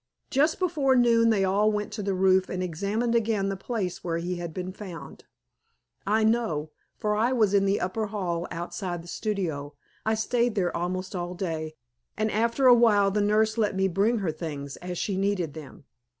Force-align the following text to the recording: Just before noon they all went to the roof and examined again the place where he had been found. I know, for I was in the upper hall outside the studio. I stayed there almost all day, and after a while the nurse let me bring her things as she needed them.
Just 0.31 0.57
before 0.57 0.95
noon 0.95 1.29
they 1.29 1.43
all 1.45 1.71
went 1.71 1.93
to 1.93 2.01
the 2.01 2.15
roof 2.15 2.49
and 2.49 2.63
examined 2.63 3.13
again 3.13 3.49
the 3.49 3.55
place 3.55 4.03
where 4.03 4.17
he 4.17 4.37
had 4.37 4.51
been 4.51 4.73
found. 4.73 5.25
I 6.07 6.23
know, 6.23 6.71
for 6.97 7.13
I 7.15 7.31
was 7.33 7.53
in 7.53 7.65
the 7.65 7.79
upper 7.79 8.07
hall 8.07 8.47
outside 8.49 9.03
the 9.03 9.07
studio. 9.07 9.75
I 10.03 10.15
stayed 10.15 10.55
there 10.55 10.75
almost 10.75 11.15
all 11.15 11.35
day, 11.35 11.75
and 12.17 12.31
after 12.31 12.65
a 12.65 12.73
while 12.73 13.11
the 13.11 13.21
nurse 13.21 13.59
let 13.59 13.75
me 13.75 13.87
bring 13.87 14.17
her 14.25 14.31
things 14.31 14.75
as 14.77 14.97
she 14.97 15.17
needed 15.17 15.53
them. 15.53 15.85